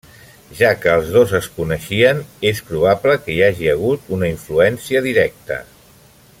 Ja 0.59 0.69
que 0.85 0.93
els 0.99 1.11
dos 1.15 1.33
es 1.39 1.49
coneixien, 1.57 2.23
és 2.53 2.63
probable 2.71 3.17
que 3.27 3.35
hi 3.35 3.39
hagi 3.49 3.71
hagut 3.75 4.11
una 4.19 4.33
influència 4.33 5.07
directa. 5.11 5.63